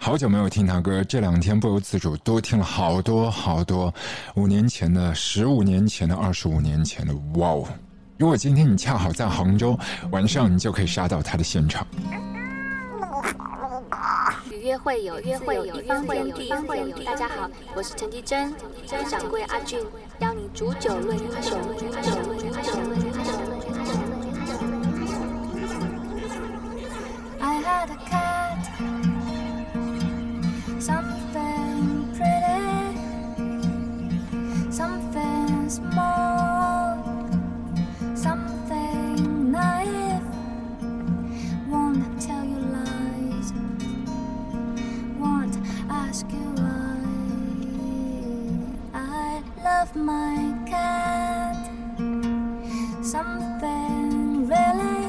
[0.00, 3.92] 好久没有听他歌，这两天不由自主多听了好多好多
[4.36, 7.12] 五年前的、十五年前的、二十五年前的。
[7.34, 7.68] 哇哦！
[8.16, 9.76] 如果今天你恰好在杭州，
[10.12, 11.84] 晚上你就可以杀到他的现场。
[14.52, 16.48] 与约会有约会有一方天地，
[17.04, 18.54] 大家好，我是陈绮贞，
[18.86, 19.80] 张掌柜阿俊，
[20.20, 21.58] 邀你煮酒论英雄。
[49.88, 51.56] Love my cat,
[53.02, 55.08] something really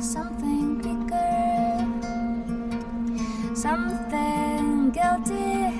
[0.00, 1.84] something bigger,
[3.54, 5.74] something guilty.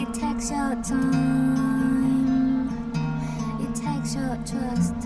[0.00, 2.68] It takes your time,
[3.60, 4.96] it takes your trust.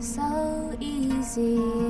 [0.00, 1.81] So easy.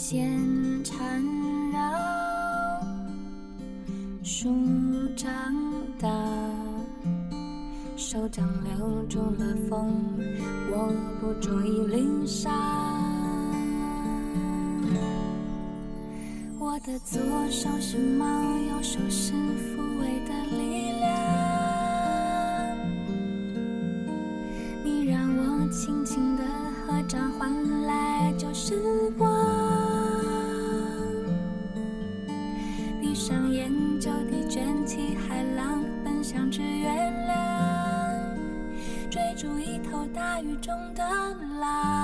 [0.00, 0.30] 线
[0.84, 1.20] 缠
[1.72, 1.80] 绕，
[4.22, 4.48] 树
[5.16, 5.32] 长
[5.98, 6.08] 大，
[7.96, 9.92] 手掌留住了风，
[10.70, 12.48] 握不住一粒沙。
[16.60, 18.24] 我的左手是猫，
[18.70, 19.32] 右手是
[39.38, 41.04] 住一头大雨中的
[41.60, 41.97] 狼。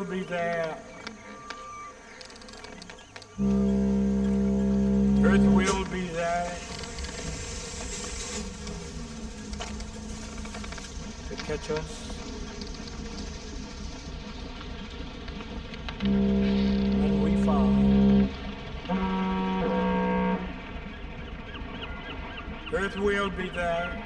[0.00, 0.78] still be there.
[5.22, 6.52] Earth will be there.
[11.28, 12.06] To catch us.
[16.02, 17.68] and we fall.
[22.72, 23.99] Earth will be there.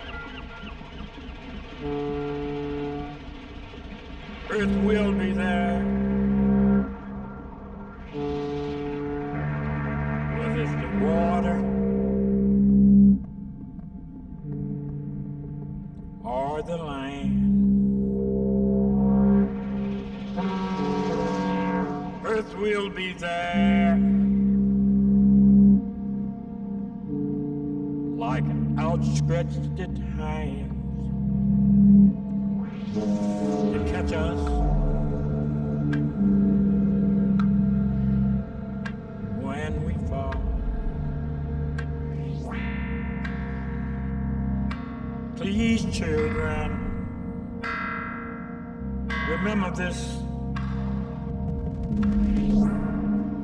[49.29, 50.19] Remember this.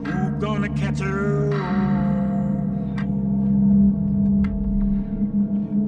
[0.07, 1.51] Who gonna catch her?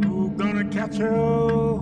[0.03, 1.77] Who gonna catch her?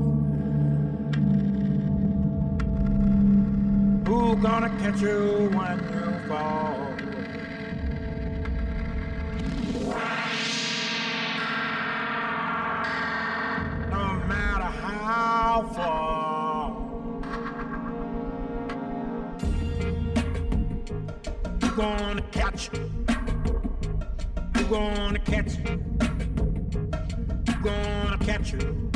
[4.06, 6.79] Who gonna catch you when you fall?
[22.60, 22.76] Catch?
[24.56, 25.52] Who gonna catch?
[25.54, 25.78] Who
[27.62, 28.90] gonna catch you?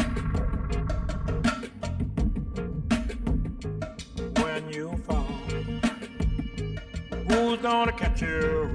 [4.43, 5.27] When you fall,
[7.29, 8.71] who's gonna catch you?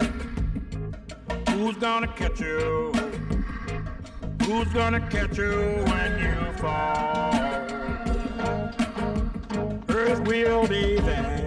[1.49, 2.91] Who's gonna catch you?
[4.43, 7.33] Who's gonna catch you when you fall?
[9.89, 11.38] Earth will be there.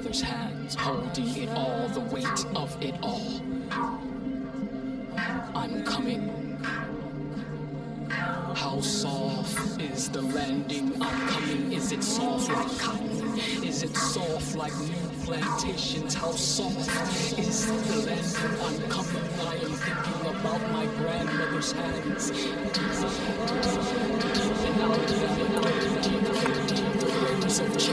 [0.00, 3.42] Grandmother's hands, holding it all, the weight of it all.
[5.54, 6.56] I'm coming.
[8.08, 11.02] How soft is the landing?
[11.02, 11.72] I'm coming.
[11.72, 13.38] Is it soft like cotton?
[13.62, 16.14] Is it soft like new plantations?
[16.14, 18.60] How soft is the landing?
[18.64, 19.22] I'm coming.
[19.40, 22.30] I am thinking about my grandmother's hands.
[22.30, 22.70] And.
[27.40, 27.89] The of change,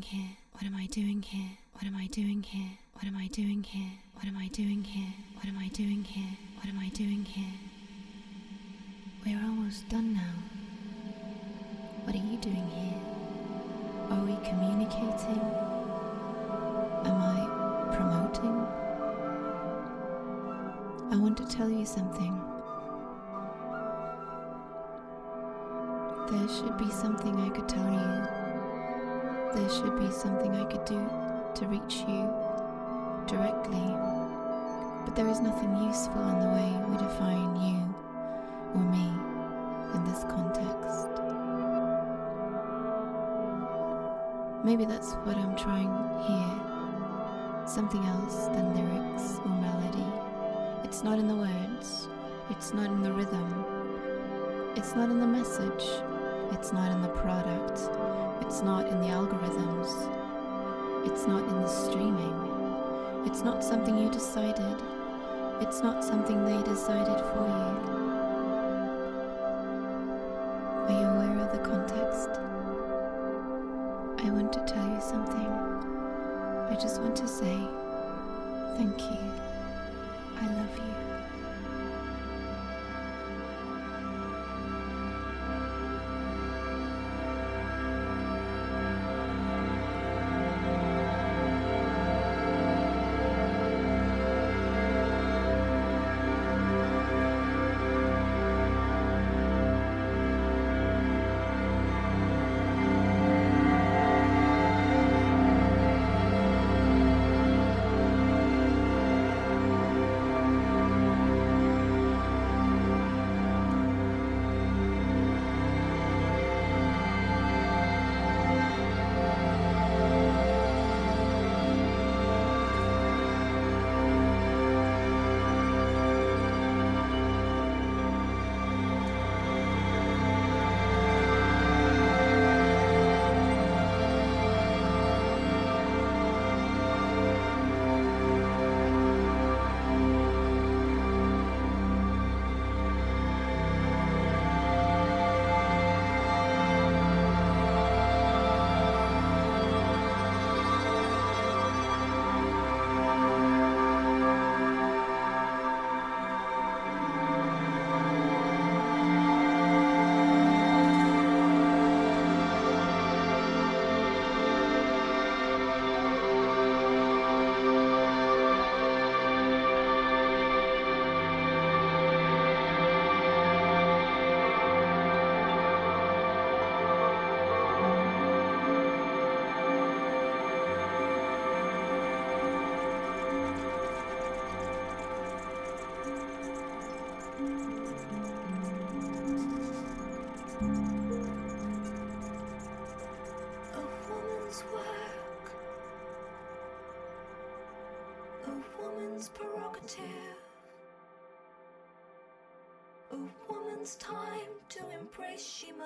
[0.05, 0.37] here?
[0.51, 1.57] What am I doing here?
[1.73, 2.77] What am I doing here?
[2.93, 3.89] What am I doing here?
[4.13, 5.13] What am I doing here?
[5.35, 6.37] What am I doing here?
[6.57, 7.53] What am I doing here?
[9.25, 10.35] We're almost done now.
[12.03, 12.99] What are you doing here?
[14.11, 15.41] Are we communicating?
[17.09, 18.57] Am I promoting?
[21.11, 22.39] I want to tell you something.
[26.29, 28.44] There should be something I could tell you.
[29.55, 31.09] There should be something I could do
[31.55, 32.29] to reach you
[33.25, 33.87] directly.
[35.05, 37.95] But there is nothing useful in the way we define you
[38.75, 39.07] or me
[39.95, 41.07] in this context.
[44.65, 45.93] Maybe that's what I'm trying
[46.27, 47.65] here.
[47.65, 50.05] Something else than lyrics or melody.
[50.83, 52.09] It's not in the words,
[52.49, 53.65] it's not in the rhythm,
[54.75, 55.85] it's not in the message,
[56.51, 57.89] it's not in the product,
[58.41, 59.89] it's not in the algorithms,
[61.05, 64.81] it's not in the streaming, it's not something you decided,
[65.61, 68.04] it's not something they decided for you.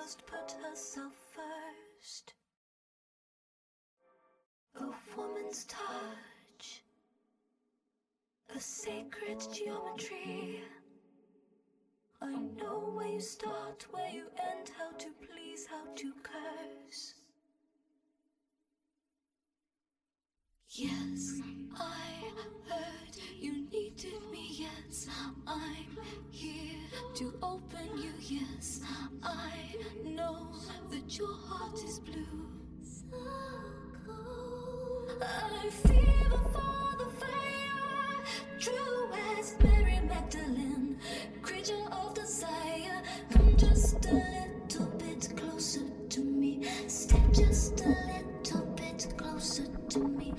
[0.00, 2.32] Must put herself first.
[4.76, 6.82] A woman's touch,
[8.56, 10.62] a sacred geometry.
[12.22, 17.14] I know where you start, where you end, how to please, how to curse.
[20.70, 21.42] Yes,
[21.78, 22.32] I
[22.70, 24.49] heard you needed me.
[25.46, 25.98] I'm
[26.30, 26.76] here
[27.14, 28.12] to open you.
[28.20, 28.80] Yes,
[29.22, 30.52] I know
[30.90, 32.50] that your heart is blue.
[35.22, 38.24] I fever for the fire,
[38.58, 40.98] true as Mary Magdalene,
[41.42, 43.02] creature of desire.
[43.32, 46.64] Come just a little bit closer to me.
[46.86, 50.34] Step just a little bit closer to me.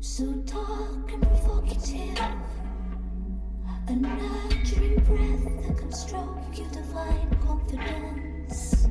[0.00, 2.18] So dark and provocative,
[3.88, 8.86] a Nurturing breath that can stroke your divine confidence.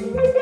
[0.00, 0.39] Xaw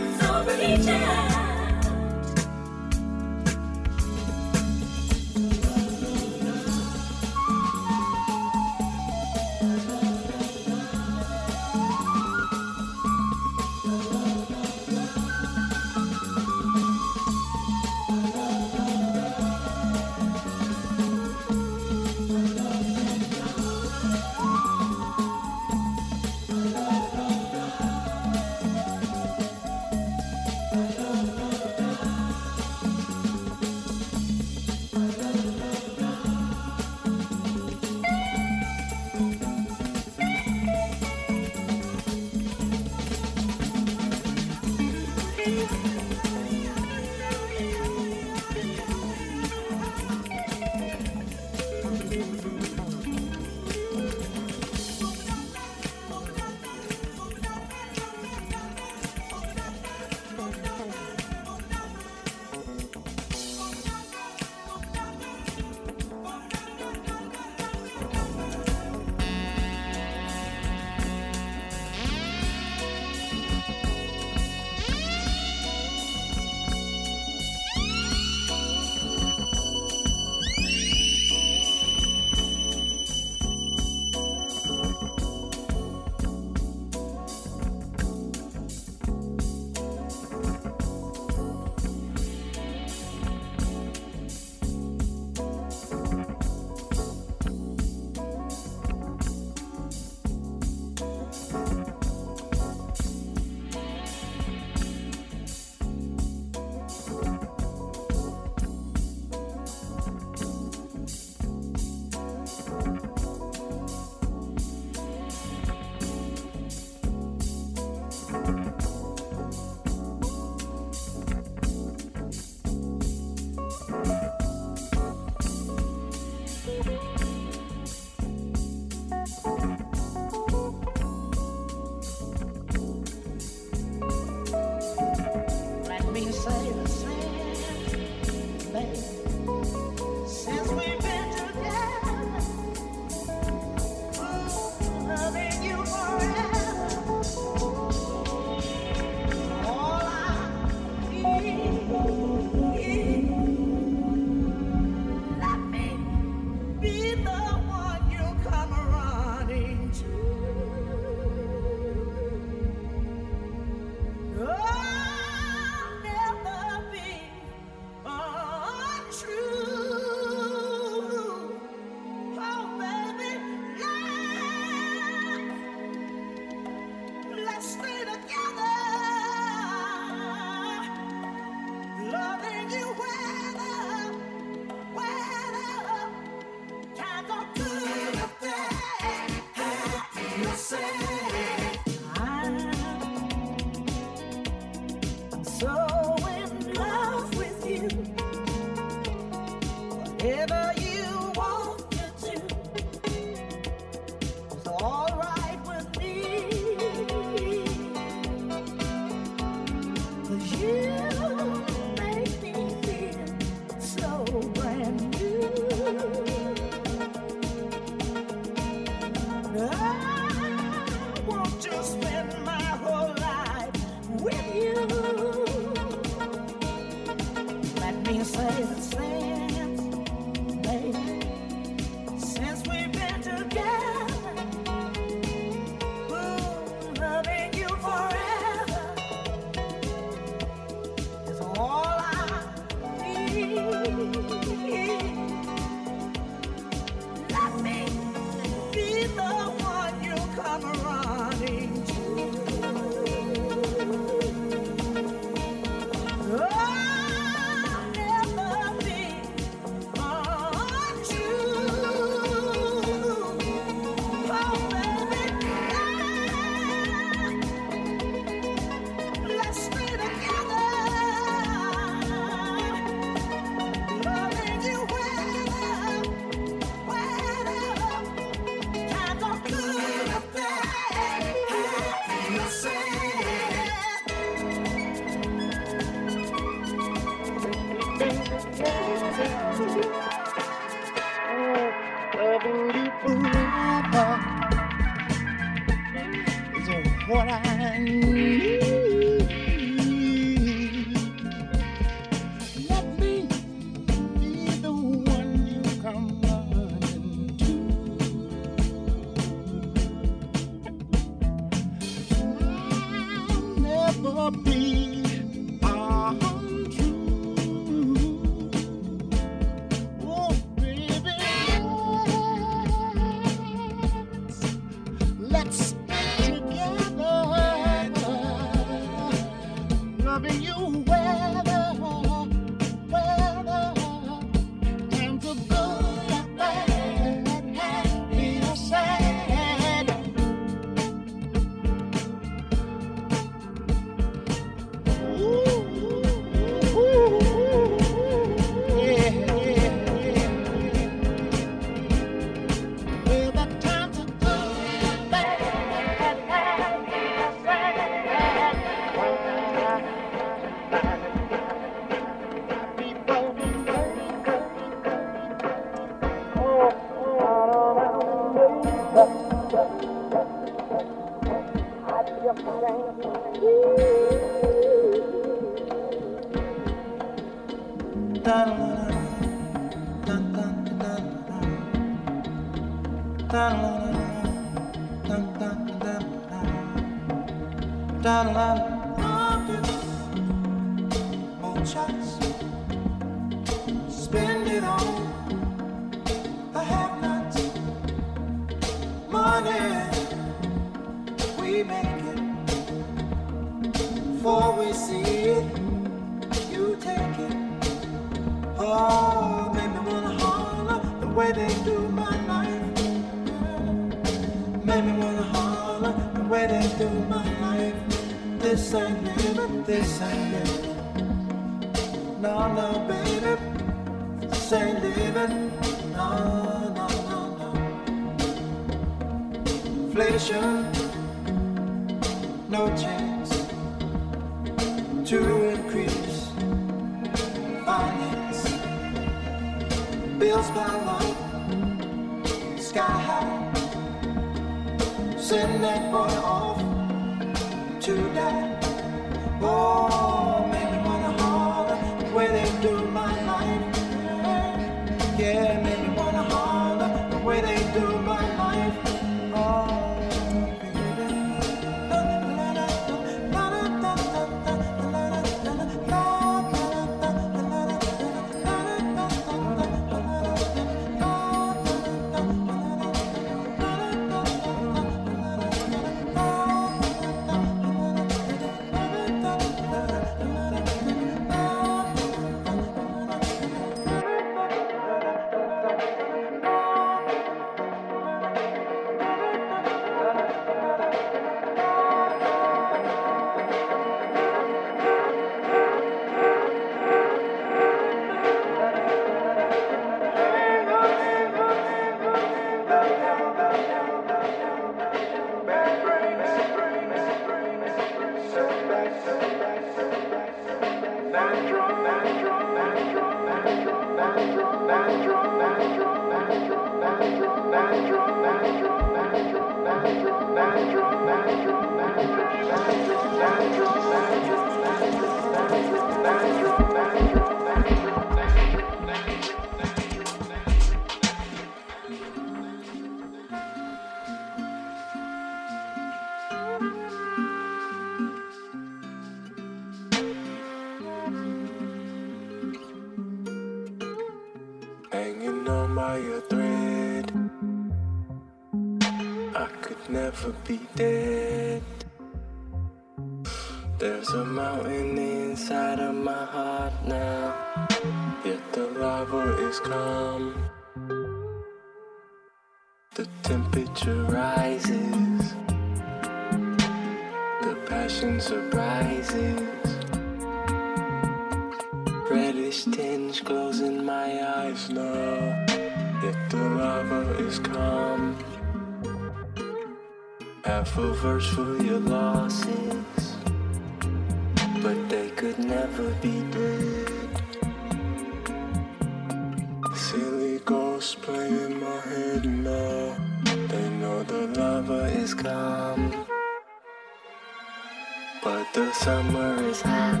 [598.22, 600.00] but the summer is hot.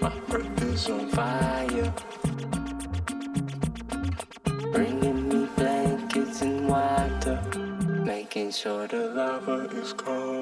[0.00, 1.94] My breath is on fire,
[4.72, 7.40] bringing me blankets and water,
[8.04, 10.41] making sure the lava is cold.